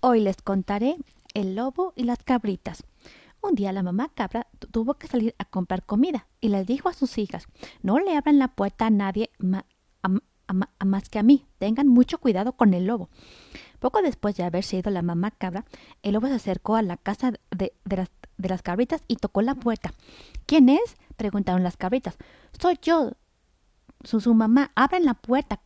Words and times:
Hoy 0.00 0.20
les 0.20 0.36
contaré 0.42 0.96
el 1.34 1.56
lobo 1.56 1.92
y 1.96 2.04
las 2.04 2.22
cabritas. 2.22 2.84
Un 3.40 3.56
día 3.56 3.72
la 3.72 3.82
mamá 3.82 4.12
cabra 4.14 4.46
tuvo 4.70 4.94
que 4.94 5.08
salir 5.08 5.34
a 5.38 5.44
comprar 5.44 5.84
comida 5.84 6.28
y 6.40 6.50
les 6.50 6.68
dijo 6.68 6.88
a 6.88 6.92
sus 6.92 7.18
hijas, 7.18 7.48
no 7.82 7.98
le 7.98 8.16
abran 8.16 8.38
la 8.38 8.46
puerta 8.46 8.86
a 8.86 8.90
nadie 8.90 9.30
más 9.40 11.08
que 11.08 11.18
a 11.18 11.24
mí, 11.24 11.46
tengan 11.58 11.88
mucho 11.88 12.18
cuidado 12.18 12.52
con 12.52 12.74
el 12.74 12.86
lobo. 12.86 13.10
Poco 13.80 14.00
después 14.00 14.36
de 14.36 14.44
haber 14.44 14.62
sido 14.62 14.92
la 14.92 15.02
mamá 15.02 15.32
cabra, 15.32 15.64
el 16.02 16.14
lobo 16.14 16.28
se 16.28 16.34
acercó 16.34 16.76
a 16.76 16.82
la 16.82 16.96
casa 16.96 17.32
de, 17.50 17.72
las, 17.84 18.62
cabritas 18.62 19.02
y 19.08 19.16
tocó 19.16 19.42
la 19.42 19.56
puerta. 19.56 19.92
¿Quién 20.46 20.68
es? 20.68 20.96
preguntaron 21.16 21.64
las 21.64 21.76
cabritas. 21.76 22.18
Soy 22.60 22.78
yo, 22.80 23.14
su, 24.04 24.20
su 24.20 24.32
mamá, 24.32 24.70
abren 24.76 25.04
la 25.04 25.14
puerta, 25.14 25.60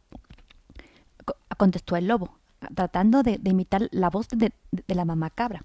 contestó 1.59 1.97
el 1.97 2.09
lobo 2.09 2.42
tratando 2.75 3.23
de, 3.23 3.41
imitar 3.45 3.89
la 3.91 4.11
voz 4.11 4.29
de, 4.29 4.53
la 4.87 5.05
mamá 5.05 5.31
cabra. 5.31 5.63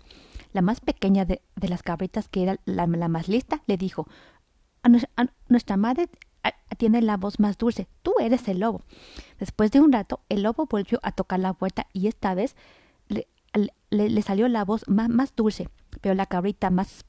La 0.54 0.62
más 0.62 0.80
pequeña 0.80 1.26
de, 1.26 1.42
las 1.62 1.84
cabritas, 1.84 2.30
que 2.30 2.44
era 2.44 2.60
la, 2.66 2.88
más 2.88 3.28
lista, 3.28 3.62
le 3.68 3.78
dijo 3.78 4.08
a, 4.84 4.90
nuestra 5.50 5.78
madre 5.78 6.10
tiene 6.78 7.02
la 7.02 7.18
voz 7.18 7.40
más 7.40 7.58
dulce. 7.58 7.88
Tú 8.04 8.14
eres 8.20 8.48
el 8.48 8.60
lobo. 8.60 8.84
Después 9.40 9.72
de 9.72 9.82
un 9.82 9.92
rato, 9.92 10.22
el 10.30 10.44
lobo 10.44 10.66
volvió 10.66 11.00
a 11.04 11.12
tocar 11.12 11.40
la 11.40 11.54
puerta 11.54 11.88
y 11.94 12.08
esta 12.08 12.34
vez 12.36 12.56
le, 13.90 14.22
salió 14.22 14.48
la 14.48 14.66
voz 14.66 14.88
más, 14.88 15.36
dulce. 15.36 15.70
Pero 16.02 16.16
la 16.16 16.26
cabrita 16.26 16.70
más, 16.70 17.06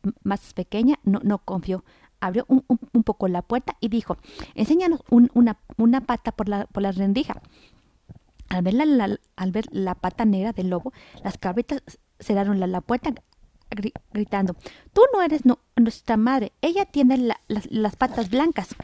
pequeña 0.54 0.98
no, 1.04 1.20
no 1.22 1.38
confió. 1.38 1.84
Abrió 2.20 2.46
un, 2.48 2.62
poco 3.04 3.28
la 3.28 3.42
puerta 3.42 3.76
y 3.80 3.88
dijo, 3.88 4.16
enséñanos 4.54 5.00
una, 5.10 6.00
pata 6.00 6.32
por 6.32 6.48
la, 6.48 6.92
rendija. 6.92 7.40
Al 8.48 8.62
ver 8.62 8.74
la, 8.74 9.17
al 9.38 9.52
ver 9.52 9.66
la 9.70 9.94
pata 9.94 10.24
negra 10.24 10.52
del 10.52 10.68
lobo, 10.68 10.92
las 11.22 11.38
cabritas 11.38 11.82
cerraron 12.18 12.58
la, 12.58 12.80
puerta 12.80 13.14
gritando, 14.12 14.56
Tú 14.92 15.02
no 15.12 15.22
eres 15.22 15.42
nuestra 15.76 16.16
madre, 16.16 16.52
ella 16.60 16.84
tiene 16.86 17.34
las, 17.46 17.96
patas 17.96 18.30
blancas. 18.30 18.74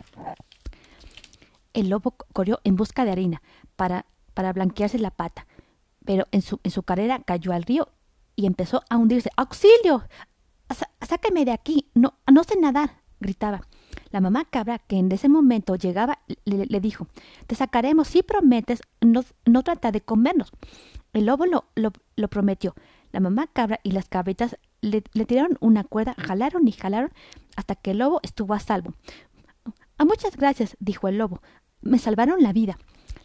El 1.72 1.88
lobo 1.88 2.14
corrió 2.32 2.60
en 2.62 2.77
busca 2.77 3.05
de 3.05 3.10
harina 3.10 3.42
para, 3.75 4.06
para 4.32 4.52
blanquearse 4.52 4.98
la 4.98 5.10
pata, 5.10 5.47
pero 6.05 6.27
en 6.30 6.42
su, 6.42 6.60
en 6.62 6.70
su 6.70 6.84
carrera 6.84 7.20
cayó 7.25 7.52
al 7.52 7.64
río 7.64 7.88
y 8.36 8.47
empezó 8.47 8.84
a 8.88 8.97
hundirse. 8.97 9.30
¡Auxilio! 9.36 10.05
¡Sáqueme 11.00 11.44
de 11.44 11.52
aquí! 11.52 11.91
No, 11.94 12.14
no 12.32 12.44
sé 12.44 12.58
nadar, 12.60 13.02
gritaba. 13.19 13.62
La 14.14 14.20
mamá 14.20 14.44
cabra, 14.44 14.78
que 14.78 14.96
en 14.96 15.10
ese 15.10 15.28
momento 15.28 15.74
llegaba, 15.74 16.20
le, 16.44 16.80
dijo, 16.80 17.08
te 17.48 17.56
sacaremos 17.56 18.06
si 18.06 18.22
prometes 18.22 18.80
no, 19.00 19.24
no 19.44 19.64
trata 19.64 19.90
de 19.90 20.02
comernos. 20.02 20.52
El 21.12 21.26
lobo 21.26 21.46
lo, 21.46 21.64
lo, 21.74 22.28
prometió. 22.28 22.76
La 23.10 23.18
mamá 23.18 23.48
cabra 23.48 23.80
y 23.82 23.90
las 23.90 24.08
cabritas 24.08 24.56
le, 24.82 25.00
tiraron 25.00 25.58
una 25.58 25.82
cuerda, 25.82 26.14
jalaron 26.16 26.68
y 26.68 26.70
jalaron 26.70 27.10
hasta 27.56 27.74
que 27.74 27.90
el 27.90 27.98
lobo 27.98 28.20
estuvo 28.22 28.54
a 28.54 28.60
salvo. 28.60 28.94
A 29.98 30.04
muchas 30.04 30.36
gracias, 30.36 30.76
dijo 30.78 31.08
el 31.08 31.18
lobo. 31.18 31.42
Me 31.80 31.98
salvaron 31.98 32.40
la 32.40 32.52
vida. 32.52 32.78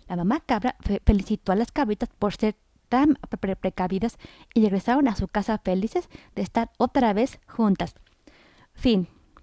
La 0.07 0.15
mamá 0.15 0.39
cabra 0.39 0.75
felicitó 1.05 1.51
a 1.51 1.55
las 1.55 1.71
cabritas 1.71 2.09
por 2.17 2.33
ser 2.33 2.55
tan 2.87 3.19
precavidas 3.61 4.17
y 4.55 4.63
regresaron 4.63 5.07
a 5.07 5.15
su 5.15 5.27
casa 5.27 5.59
felices 5.59 6.09
de 6.33 6.41
estar 6.41 6.71
otra 6.79 7.13
vez 7.13 7.39
juntas. 7.45 7.93
Fin. 8.73 9.07